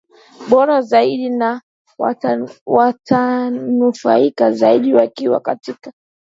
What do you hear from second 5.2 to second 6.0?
katika